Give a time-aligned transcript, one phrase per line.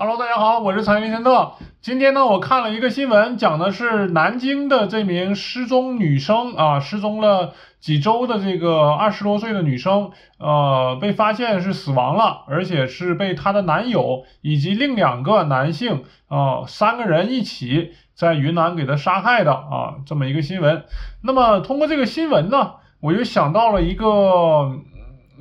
[0.00, 1.54] Hello，大家好，我是财经天特。
[1.80, 20.84] 今天呢，我看了一个新闻，讲的是南京的这名失踪女生啊，失踪了几周的这个二十多岁的女生，呃，被发现是死亡了，而且是被她的男友以及另两个男性啊，三个人一起在云南给她杀害的啊，这么一个新闻。
[21.24, 24.78] 那么通过这个新闻呢，我就想到了一个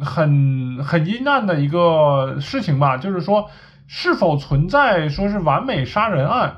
[0.02, 3.48] 很很阴暗的一个事情吧，就是说。
[3.88, 6.58] 是否存在说是完美杀人案？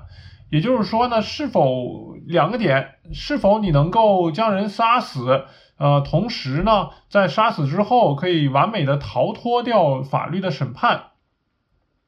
[0.49, 2.95] 也就是说呢，是否两个点？
[3.13, 5.45] 是否你能够将人杀死？
[5.77, 11.03] 呃，同时呢，在杀死之后可以完美的逃脱掉法律的审判？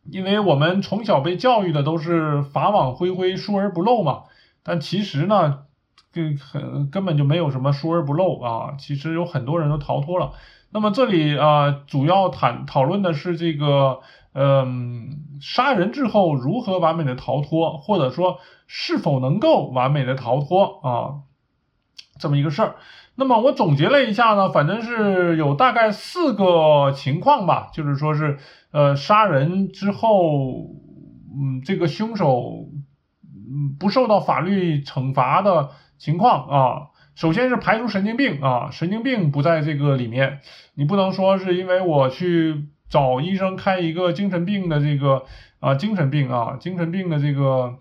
[0.10, 4.24] 因为我们从小被教育的都是法网恢恢，疏而不漏嘛。
[4.64, 5.60] 但其实呢，
[6.12, 8.74] 根很根本就没有什么疏而不漏啊。
[8.80, 10.32] 其实有很多人都逃脱了。
[10.72, 14.00] 那么这里啊，主要谈讨论的是这个。
[14.34, 21.28] 嗯，杀人之后如何完美的逃脱，或者说是否能够完美的逃脱啊？
[22.18, 22.76] 这么一个事儿。
[23.16, 28.38] 那么我总结了一下呢，反正是有大概四个情况吧，就是说是
[28.72, 30.70] 呃杀人之后，
[31.36, 32.70] 嗯，这个凶手
[33.26, 36.88] 嗯不受到法律惩罚的情况啊。
[37.16, 40.40] 首先是排除神经病啊，神经病不在这个里面，
[40.76, 42.70] 你不能说是因为我去。
[42.92, 45.24] 找医生开一个精神病的这个
[45.62, 47.78] 啊精神病啊精神病的这个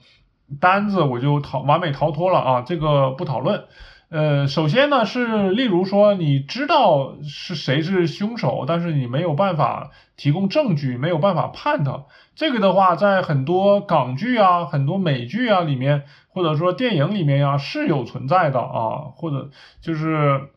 [0.61, 3.65] 单子，我就逃完美逃脱了啊，这个不讨论。
[4.09, 12.05] 呃，首先呢是例如说你知道是谁是凶手，但是你没有办法提供证据，没有办法判他。
[12.37, 19.51] 这个的话，在很多港剧啊、很多美剧啊里面，或者说电影里面呀是有存在的啊，或者
[19.81, 20.51] 就是。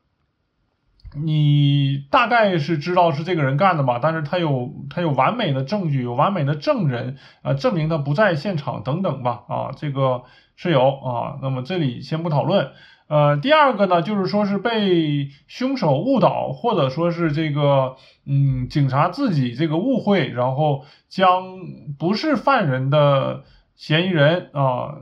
[1.15, 10.23] 你大概是知道是这个人干的吧，但是他有他有完美的证据，有完美的证人啊，证明他不在现场等等吧，啊，这个
[10.55, 12.71] 是有啊，那么这里先不讨论。
[13.07, 17.95] 呃，第二个呢，就是说是被凶手误导，或者说是这个
[18.25, 21.43] 嗯，警察自己这个误会，然后将
[21.99, 23.43] 不是犯人的
[23.75, 24.95] 嫌疑人啊。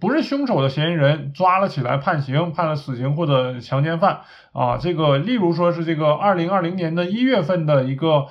[0.00, 4.20] 不是凶手的嫌疑人抓了起来判刑，判了死刑或者强奸犯
[4.52, 8.28] 啊，这个例如说是这个二零二零年的一月份的一个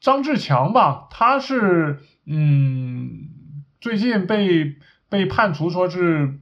[0.00, 3.28] 张志强吧，他是嗯
[3.80, 4.76] 最近被
[5.08, 6.40] 被判处说是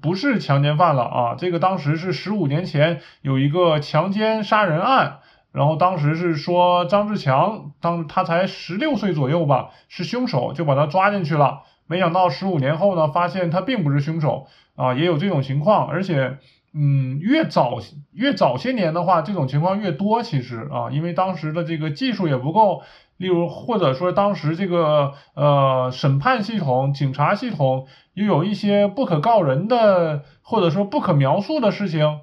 [0.00, 5.18] 不是强奸犯了啊，这个当时是十五年前有一个强奸杀人案，
[5.52, 11.62] 然后当时是说张志强当他才十六岁左右吧，是凶手就把他抓进去了。
[11.86, 16.38] 没想到十五年后呢，发现他并不是凶手啊，也有这种情况，而且，
[16.72, 17.78] 嗯，越早
[18.12, 22.82] 越早些年的话，这种情况越多，其实啊，因为当时的这个技术也不够，
[23.18, 32.20] 例如或者说当时这个呃审判系统、警察系统又有一些不可告人的或者说不可描述的事情，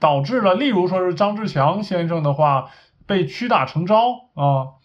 [0.00, 2.70] 导致了，例如说是张志强先生的话
[3.06, 3.96] 被屈打成招
[4.34, 4.80] 啊。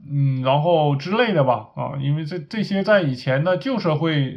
[0.00, 4.36] 嗯，然后之类的吧，啊，因为这这些在以前的旧社会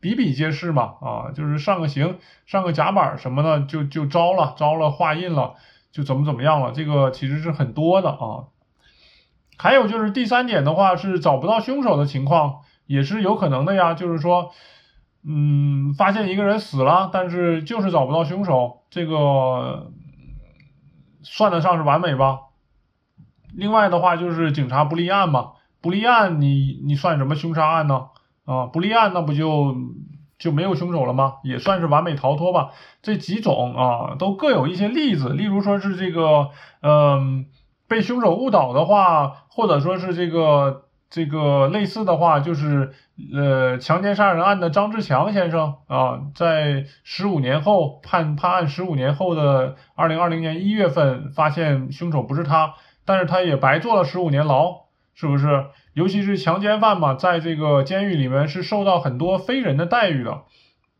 [0.00, 5.54] 比比皆是嘛，啊，就是上个刑、上个甲板什么的，就就招了，招了画印了，
[5.90, 8.46] 就怎么怎么样了，这个其实是很多的啊。
[9.58, 14.50] 还有就是第三点的话，是找不到凶手的情况，也是有可能的呀，就是说，
[15.24, 19.92] 嗯，发现一个人死了，但是就是找不到凶手，这个
[21.22, 22.40] 算得上是完美吧？
[23.54, 28.06] 另外的话就是警察不立案嘛，不立案你你算什么凶杀案呢？
[28.44, 29.74] 啊，不立案那不就
[30.38, 31.34] 就没有凶手了吗？
[31.44, 32.70] 也算是完美逃脱吧。
[33.02, 36.50] 这几种啊都各有一些例子，例如说是这个
[36.82, 37.46] 嗯
[37.88, 42.92] 被凶手误导的话，或者说是这个这个类似的话，就是
[43.34, 52.74] 呃强奸杀人案的张志强先生啊，在十五年后判判案十五年后的二零二零年一月份发现凶手不是他。
[53.04, 54.82] 但是他也白坐了十五年牢，
[55.14, 55.66] 是不是？
[55.94, 60.42] 尤其是强奸犯嘛，在这个监狱里面是受到很多非人的待遇的。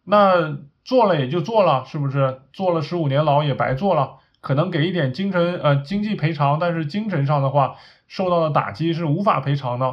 [0.05, 2.43] 那做了也就做了，是不是？
[2.53, 7.77] 坐了十五年牢也白坐了，可能给一点精神呃经济赔偿，但是精神上的话
[8.07, 9.87] 受到的打击是无法赔偿的。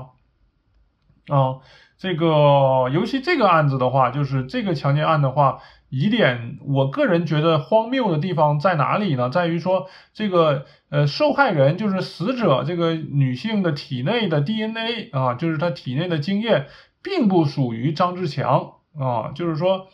[1.28, 1.60] 啊，
[1.98, 5.60] 这个尤其这个案子的话，就是这个强奸案的话。
[5.90, 9.30] 疑点，我个人觉得荒谬的地方在哪里呢？
[9.30, 16.68] 在于说这个呃受害人就是死者这个女性的体内的 DNA 啊，就是她体内的精液，
[17.02, 19.88] 并不属于张志强啊，就是说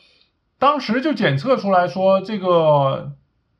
[0.59, 3.13] 当时就检测出来说这个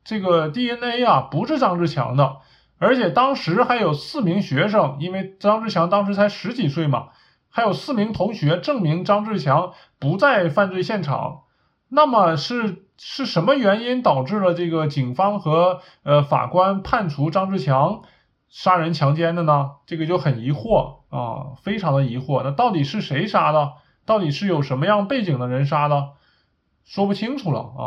[0.04, 2.36] 这个 DNA 啊不是张志强的，
[2.78, 7.08] 而且当时还有四名学生，因为张志强当时才十几岁嘛。
[7.48, 11.44] 还有四名同学证明张志强不在犯罪现场。
[11.88, 18.02] 那么是是什么原因导致了这个警方和呃法官判处张志强
[18.48, 19.72] 杀人强奸的呢？
[19.86, 22.42] 这个就很疑惑啊，非常的疑惑。
[22.42, 23.74] 那到底是谁杀的？
[24.04, 26.10] 到底是有什么样背景的人杀的？
[26.84, 27.84] 说不清楚了啊。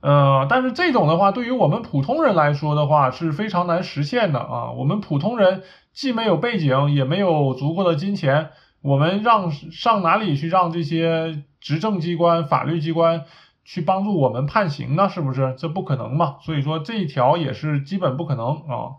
[0.00, 4.70] 呃，但是这种的话，对于我们普通人来说的话是非常难实现的啊。
[4.70, 8.50] 我们普通人既没有背景，也没有足够的金钱。
[8.88, 13.24] 我们让上哪里去让这些执政机关、法律机关
[13.62, 15.10] 去帮助我们判刑呢？
[15.10, 15.54] 是不是？
[15.58, 16.36] 这不可能嘛。
[16.40, 18.96] 所以说这一条也是基本不可能啊。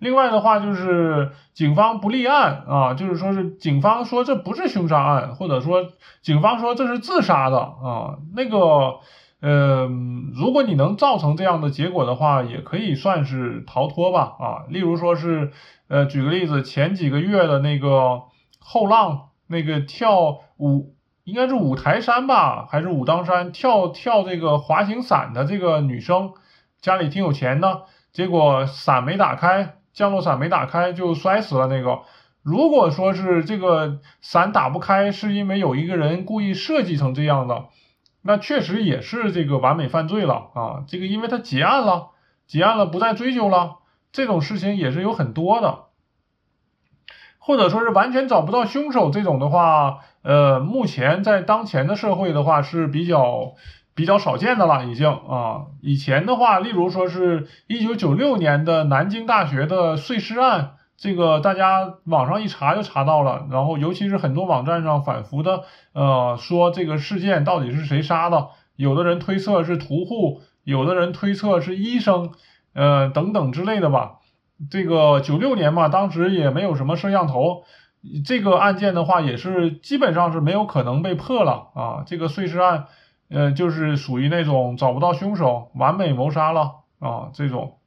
[0.00, 5.86] 另外的话就是警方不立案啊，就是说是警方说这不是凶杀案，或者说
[6.20, 8.18] 警方说这是自杀的啊。
[8.34, 8.98] 那个
[9.40, 9.88] 呃，
[10.34, 14.44] 如果你能造成这样的结果的话，也可以算是逃脱吧啊。
[14.68, 15.52] 例如说是
[15.86, 18.22] 呃，举个例子，前几个月的那个。
[18.60, 26.32] 后浪那个跳五应该是五台山吧，还是武当山跳跳这个滑行伞的这个女生，
[26.80, 31.66] 家里挺有钱的，结果伞没打开，降落伞没打开就摔死了。
[31.66, 32.00] 那个
[32.42, 37.66] 如果说是这个伞打不开，是因为有一个人故意设计成这样的，
[38.22, 40.84] 那确实也是这个完美犯罪了啊。
[40.86, 42.08] 这个因为他结案了，
[42.46, 43.76] 结案了不再追究了，
[44.10, 45.89] 这种事情也是有很多的。
[47.40, 53.54] 或者说是完全找不到凶手这种的话，呃，目前在当前的社会的话是比较
[53.94, 55.66] 比较少见的了，已经啊。
[55.80, 72.30] 以前的话，例如说是一九九六年的南京大学的碎尸案，这个大家网上一查就查到了，然后尤其是很多网站上反复的呃说这个事件到底是谁杀的，有的人推测是屠户，有的人推测是医生，
[72.74, 74.19] 呃等等之类的吧。
[74.68, 77.64] 这个九六年嘛，当时也没有什么摄像头，
[78.26, 82.02] 这个案件的话也是基本上是没有可能被破了啊。
[82.06, 82.86] 这个碎尸案，
[83.30, 87.78] 呃，就是属于那种找不到凶手，完美谋杀了啊这种。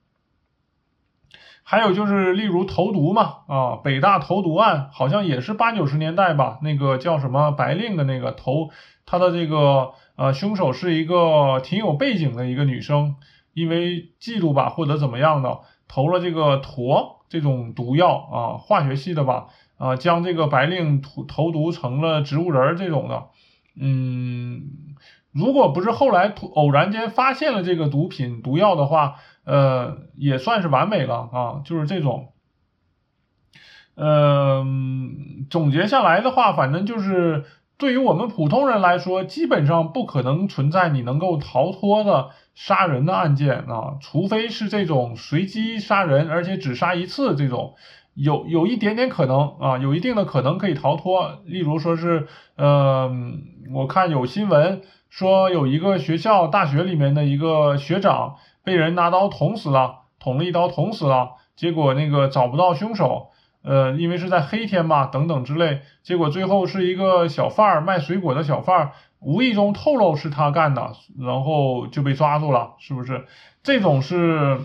[1.62, 8.70] 还有就是例如投毒嘛，啊，北大投毒案好像也是八九十年代吧，那个叫什么白令的那个投，
[9.06, 13.16] 他的这个呃凶手是一个挺有背景的一个女生，
[13.54, 15.60] 因为嫉妒吧或者怎么样的。
[15.94, 23.26] 投了这个妥这种毒药啊，化学系的吧，啊，将这个白令投投毒成了植物人这种的，
[23.80, 24.64] 嗯，
[25.32, 32.34] 如果不是后来偶然间发现了这个毒品毒药的话，呃，也算是完美了啊，就是这种，
[33.94, 37.46] 嗯，总结下来的话，反正就是。
[37.84, 47.74] 对于我们普通人来说，基本上不可能存在你能够逃脱的杀人的案件啊，除非是这种随机杀人，而且只杀一次这种，
[48.14, 51.40] 有有一点点可能啊，有一定的可能可以逃脱。
[51.44, 52.26] 例如说是，
[52.56, 53.12] 呃，
[53.74, 63.32] 我看有新闻说有一个学校大学里面的一个学长被人拿刀捅死了，捅了一刀捅死了，结果那个找不到凶手。
[63.64, 73.26] 呃，因为是在黑天嘛，等等之类，结果最后是一个小贩儿卖水果的小贩儿，无意中透露是他干的，然后就被抓住了，是不是？
[73.64, 74.60] 这种是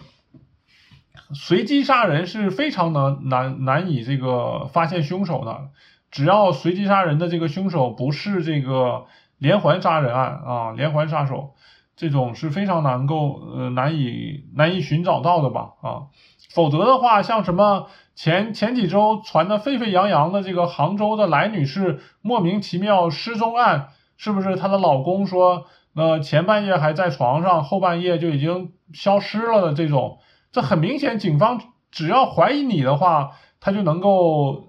[1.32, 5.68] 随机杀人是非常难难难以这个发现凶手的，
[6.10, 9.06] 只要随机杀人的这个凶手不是这个
[9.38, 11.54] 连环杀人案啊，连环杀手，
[11.94, 16.10] 这种是非常难够呃难以难以寻找到的吧啊，
[16.48, 17.88] 否则的话像什么。
[18.18, 30.18] 前前几周传的沸沸扬扬的这个杭州的来女士莫名其妙失踪案，是不是她的老公说，呃前半夜还在床上，后半夜就已经消失了的这种？
[30.50, 31.60] 这很明显，警方
[31.92, 34.64] 只要怀疑你的话，他就能够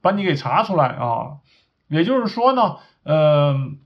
[0.00, 1.40] 把你给查出来啊。
[1.88, 3.80] 也就是说呢，嗯，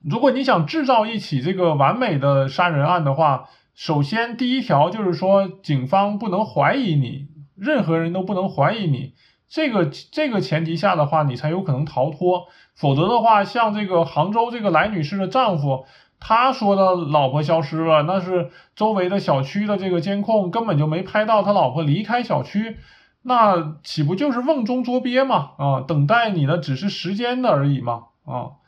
[0.00, 7.28] 如果你想制造一起这个完美的杀人案的话，首先第一条就是说，警方不能怀疑你。
[7.56, 9.14] 任何人都不能怀疑你，
[9.48, 12.48] 这个这个前提下的话，你才有可能逃脱。
[12.74, 15.86] 否则的话，像这个杭州这个来女士的丈夫，
[16.18, 22.76] 他说的老婆消失了，那是周围的小区的这个监控根本就没拍到他老婆离开小区，
[23.22, 25.52] 那岂不就是瓮中捉鳖嘛？
[25.58, 28.06] 啊，等待你的只是时间的而已嘛？
[28.24, 28.58] 啊。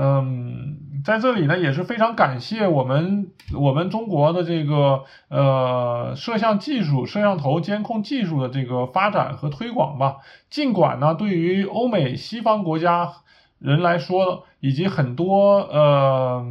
[0.00, 10.18] 嗯，在这里呢也是非常感谢我们我们中国的这个呃摄像技术、摄像头监控技术的这个发展和推广吧。
[10.48, 13.12] 尽管呢，对于欧美西方国家
[13.58, 16.46] 人来说，以及很多呃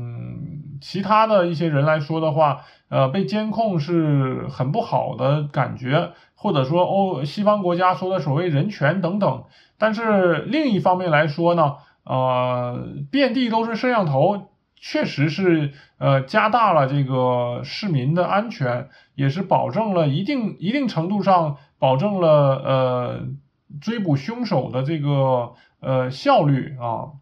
[0.82, 9.44] 其他的一些人来说的话，呃，被监控是很不好的感觉，或者说欧西方国家说的所谓人权等等。
[9.78, 11.76] 但是另一方面来说呢，
[12.08, 23.28] 呃，遍地都是摄像头，确实是呃加大了这个市民的安全，也是保证了一定一定程度上保证了呃
[23.82, 27.20] 追捕凶手的这个呃效率啊。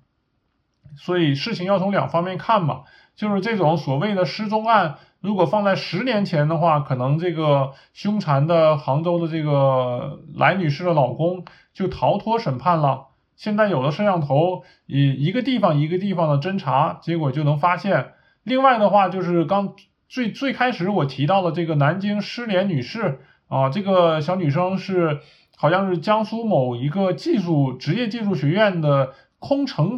[0.97, 2.83] 所以事情要从两方面看嘛，
[3.15, 13.07] 就是这种所谓的失踪案，如果放在十年前的话，可能这个凶残的杭州的这个来女士的老公就逃脱审判了。
[13.35, 18.13] 现在有了摄像头，一一个地方一个地方的侦查，结果就能发现。
[18.43, 19.73] 另外的话，就是刚
[20.07, 25.19] 最最开始我提到的这个南京失联女士啊，这个小女生是
[25.57, 29.97] 好像是江苏某一个技术职业技术学院的空乘。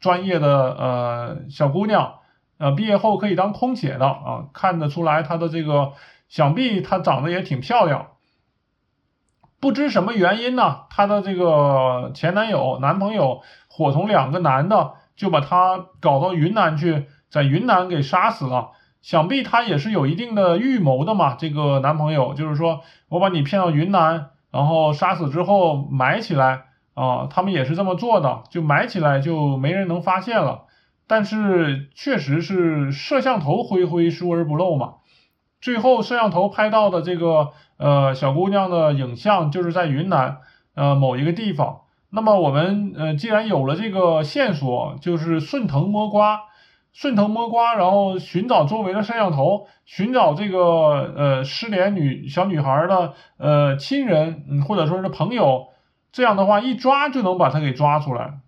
[0.00, 2.20] 专业的呃小姑娘，
[2.58, 5.94] 呃毕业后可以当空姐的啊，看得出来她的这个
[6.28, 8.06] 想必她长得也挺漂亮。
[9.60, 18.70] 不知什么原因呢，她的这个前男友男朋友伙同两个男的就把她搞到云南去，在云南给杀死了。
[19.00, 26.64] 想必他也是有一定的预谋的嘛，这个男朋友就是说我把你骗到云南，然后杀死之后埋起来。
[26.94, 30.64] 啊，他们也是这么做的，就埋起来就没人能发现了。
[31.06, 34.94] 但是确实是摄像头挥挥疏而不漏嘛。
[35.60, 40.38] 最后摄像头拍到的这个呃小姑娘的影像就是在云南
[40.74, 41.80] 呃某一个地方。
[42.10, 46.40] 那么我们呃既然有了这个线索，就是顺藤摸瓜，
[46.92, 55.68] 顺藤摸瓜，然后寻找周围的摄像头，寻找这个呃失联女小女孩的呃亲人，嗯或者说是朋友。
[56.10, 58.38] 这样的话，一抓就能把他给抓出来。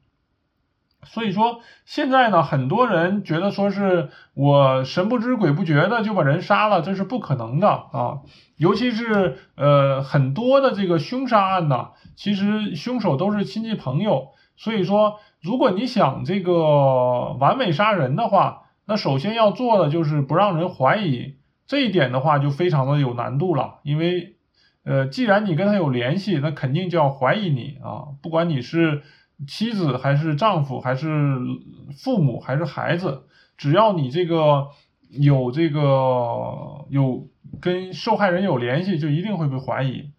[1.03, 8.21] 所以说，现在呢，很多人觉得说是我神不知鬼不觉的就把人杀了，这是不可能的啊。
[8.57, 14.29] 尤其是呃很多的这个凶杀案呢，其实凶手都是亲戚朋友。
[14.57, 21.37] 所以说，如果你想这个完美杀人的话，那首先要做的就是不让人怀疑。
[21.67, 24.37] 这一点的话，就非常的有难度了，因为。
[24.83, 28.17] 呃，既然你跟他有联系，那肯定就要怀疑你啊！
[28.23, 29.03] 不管你是
[29.47, 31.39] 妻子还是丈夫，还是
[31.97, 33.25] 父母还是孩子，
[33.57, 34.69] 只要你这个
[35.11, 35.81] 有这个
[36.89, 37.29] 有
[37.61, 40.11] 跟受害人有联系，就一定会被怀疑。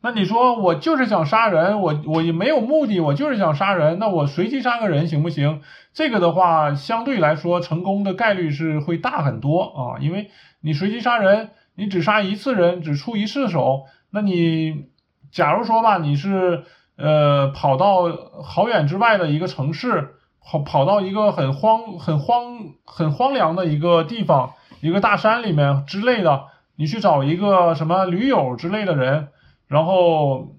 [0.00, 5.60] 那你说我就是想杀人，我我也没有目的，我就是想杀人，那我随机杀个人行不行？
[5.92, 11.50] 这个的话，相对来说成功的概率是会大很多啊，因为你随机杀人。
[11.78, 14.86] 你只杀一次人，只出一次手，那你
[15.30, 16.64] 假如说吧，你是
[16.96, 18.04] 呃跑到
[18.42, 29.28] 好远之外的一个城市，跑跑到一个很荒、很荒、很荒凉的一个地方，一个大山里面之类的，你去找一个什么驴友之类的人，
[29.66, 30.54] 然后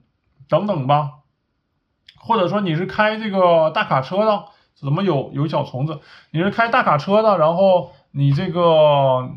[0.47, 1.11] 等等吧，
[2.19, 5.99] 或者说你是开这个大卡车的，怎么有有小虫子？
[6.31, 9.29] 你是开大卡车的，然后你这个。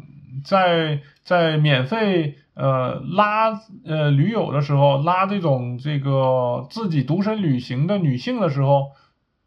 [0.45, 8.92] 在在免费呃拉呃驴友的时候，拉这种这个自己独身旅行的女性的时候，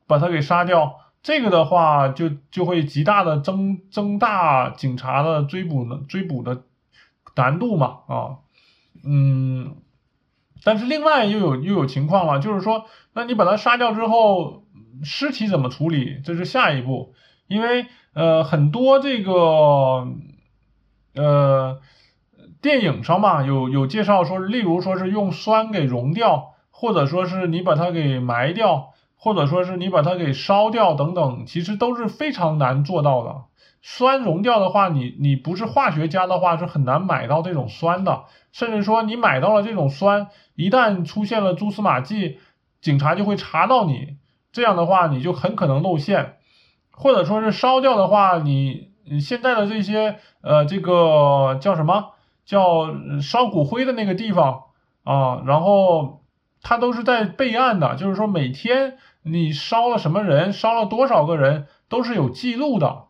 [0.08, 6.64] 把她给杀掉，这个的话就就会极大的增增大警察的追捕的追捕的
[7.36, 8.14] 难度嘛啊
[9.04, 9.76] 嗯，
[10.64, 14.64] 但是另外又有又有情况了，就是说，那你把他杀掉之后，
[15.04, 16.22] 尸体怎么处理？
[16.24, 17.14] 这是下一步，
[17.48, 20.08] 因为呃很多这个。
[21.16, 21.80] 呃，
[22.64, 33.44] 电影上嘛有有介绍说，例如说是用酸给溶掉，或者说是你把它给埋掉，或者说是你把它给烧掉等等，其实都是非常难做到的。
[33.82, 42.40] 酸溶掉的话，你你不是化学家的话是很难买到这种酸的，甚至说你买到了这种酸，一旦出现了蛛丝马迹，
[42.80, 44.16] 警察就会查到你，
[44.54, 46.38] 这样的话你就很可能露馅，
[46.92, 48.94] 或者说是烧掉的话，你。
[49.06, 52.12] 你现在的这些呃，这个叫什么？
[52.46, 54.64] 叫烧骨灰的那个地方
[55.04, 56.22] 啊，然后
[56.62, 63.04] 它都是在备案的，就是说每天你烧了什么人，烧了多少个人，都是有记录的。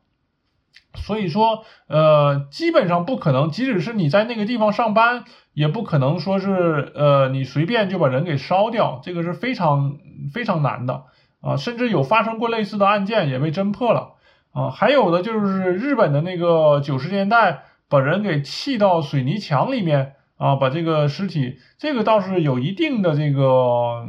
[0.96, 5.24] 所以说，呃，基本上不可能，即使是你在那个地方上班，
[5.54, 9.98] 也不可能说是呃，你随便就把人给烧掉，这个是非常
[10.32, 11.06] 非常难的
[11.42, 14.14] 啊，甚至有发生过类似的案件也被侦破了。
[14.52, 24.06] 啊，还有的就是日本的那个九十年代把人给砌到水泥墙里面啊，把这个尸体，这个倒是有一定的这个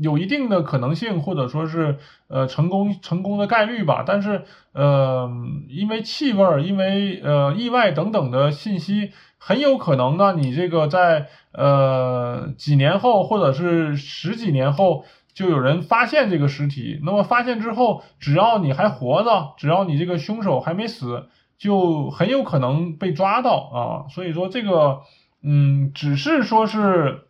[0.00, 1.98] 有一定的可能性，或者说是
[2.28, 4.02] 呃成功成功的概率吧。
[4.06, 5.30] 但是呃，
[5.68, 17.00] 因为气味，因为呃意外等等的信息，很有可能呢，你这个在呃几年后，或者是十几年后，就有人发现这个尸体。
[17.04, 21.28] 那么发现之后，只要你还活着，只要你这个凶手还没死，
[21.60, 24.10] 就很有可能被抓到啊。
[24.10, 25.02] 所以说这个，
[25.44, 27.28] 嗯，只是说是。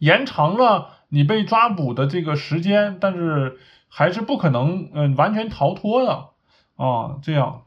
[0.00, 3.58] 延长了你被抓捕的这个时间，但是
[3.90, 6.28] 还是不可能嗯完全逃脱的
[6.76, 7.64] 啊，这样，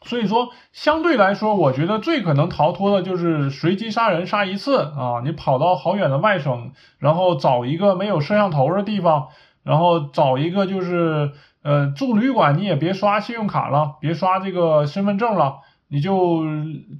[0.00, 9.28] 所以说相对来说，我觉得最可能逃脱的就是随机杀人杀一次啊，你跑到好远的外省，然后找一个没有摄像头的地方，
[9.62, 11.32] 然后找一个就是
[11.62, 16.42] 呃住旅馆，你也别刷信用卡了，别刷这个身份证了，你就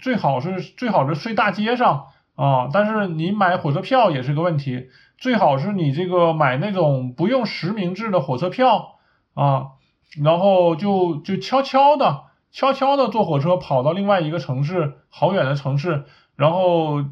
[0.00, 2.06] 最好是最好是睡大街上。
[2.34, 4.88] 啊，但是你买火车票也是个问题，
[5.18, 8.94] 最好是你这个买那种不用实名制的火车票
[9.34, 9.72] 啊，
[10.20, 17.04] 然后就就悄悄的、悄悄的坐火车跑到另外一个城市，好远的城市，然后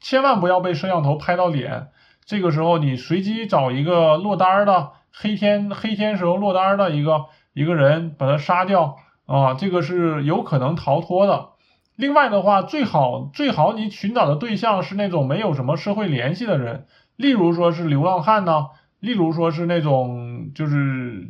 [0.00, 1.88] 千万不要被摄像头拍到脸。
[2.26, 11.50] 这个时候你随机找一个落单的黑天黑天时候落单的一个一个人把他杀掉啊，这个是有可能逃脱的。
[11.96, 16.86] 另外的话，最好最好你寻找的对象是那种没有什么社会联系的人，
[17.16, 18.68] 例如说是流浪汉呢，
[19.00, 21.28] 例如说是那种就是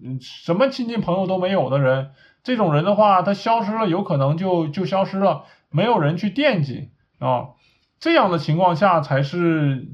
[0.00, 2.12] 嗯什么亲戚朋友都没有的人，
[2.44, 7.48] 这种人的话，他消失了，有可能就就消失了，没有人去惦记啊，
[7.98, 9.88] 这样的情况下才是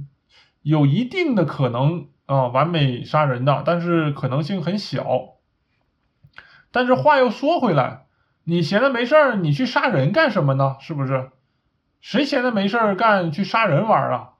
[0.60, 5.04] 有一定的可能啊完美杀人的，但是可能性很小。
[6.70, 8.04] 但是话又说回来。
[8.44, 10.76] 你闲着没事儿，你去杀人干什么呢？
[10.80, 11.30] 是不是？
[12.00, 14.30] 谁闲着没事儿干去杀人玩啊？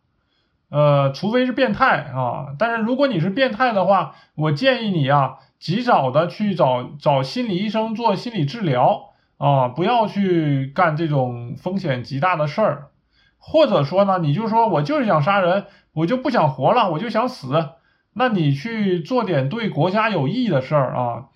[0.70, 2.54] 呃，除非是变态啊。
[2.58, 12.88] 但是如果你是变态的话，我建议你啊，及早的去找找心理医生做心理治疗啊，不要去干这种风险极大的事儿。
[13.36, 17.72] 或者说呢，你就说我就是想杀人，我就不想活了，我就想死。
[18.18, 21.28] 那你去做点对国家有益的事儿啊，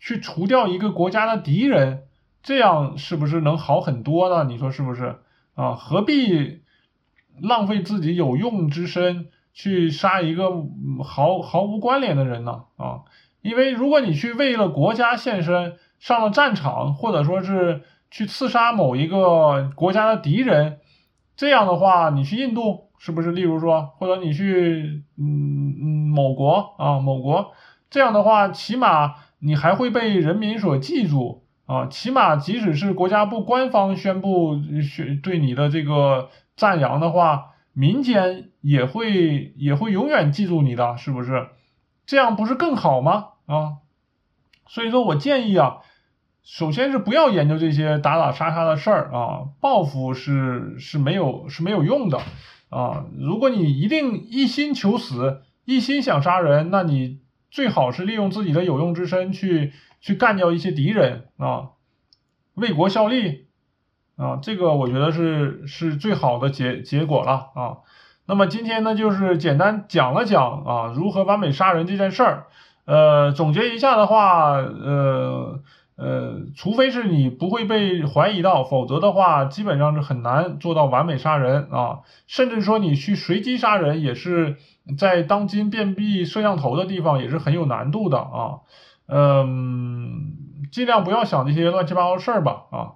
[0.00, 2.04] 去除掉一个国家的敌人。
[2.42, 4.42] 这样是不是能好很多呢？
[4.44, 5.20] 你说是不是
[5.54, 5.74] 啊？
[5.74, 6.62] 何必
[7.40, 10.50] 浪费自己有用之身去杀一个
[11.04, 12.64] 毫毫无关联的人呢？
[12.76, 13.02] 啊，
[13.42, 20.80] 因为如果你去为了国家献身，上了战场，或者说是去刺杀某一个国家的敌人，
[21.36, 23.32] 这样的话，你去印度是不是？
[23.32, 27.52] 例如说，或者你去嗯嗯某国啊某国，
[27.90, 31.42] 这样的话，起码你还会被人民所记住。
[31.66, 41.48] 啊，起码即使是国家部官方宣布宣对你的这个赞扬的话，民间也会也会永远记住你的，是不是？
[42.06, 43.30] 这样不是更好吗？
[43.46, 43.78] 啊，
[44.68, 45.78] 所以说我建议啊，
[46.44, 52.20] 首先是不要研究这些打打杀杀的事儿啊，报复是是没有是没有用的
[52.72, 53.04] 啊。
[53.16, 57.20] 如果你一定一心求死，一心想杀人，那你
[57.52, 59.72] 最好是利用自己的有用之身去。
[60.04, 61.68] 去干掉一些敌人啊，
[62.54, 63.46] 为国效力
[64.16, 67.76] 啊，这个我觉得是是最好的结结果了啊。
[68.26, 72.46] 那么今天呢，就是简单讲了讲啊，如何完美杀人这件事儿。
[72.84, 75.60] 呃，总结一下的话，呃
[75.96, 82.00] 呃，除非是你不会被怀疑到，否则的话，基本上是很难做到完美杀人啊。
[82.26, 84.56] 甚至说你去随机杀人，也是
[84.98, 88.60] 在当今便秘摄像头的地方，也是很有难度的啊。
[89.06, 90.32] 嗯，
[90.72, 92.92] 尽量不要想这些乱七八糟事儿吧啊。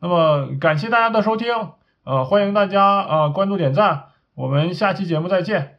[0.00, 1.52] 那么感谢大家的收听，
[2.04, 4.04] 呃，欢迎大家啊关注点赞，
[4.34, 5.75] 我们下期节目再见。